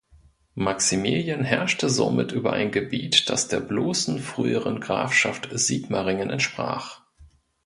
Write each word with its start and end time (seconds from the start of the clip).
Maximilian 0.55 1.43
herrschte 1.43 1.87
somit 1.87 2.31
über 2.31 2.53
ein 2.53 2.71
Gebiet, 2.71 3.29
das 3.29 3.49
der 3.49 3.59
bloßen 3.59 4.17
früheren 4.17 4.79
Grafschaft 4.79 5.47
Sigmaringen 5.51 6.31
entsprach. 6.31 7.01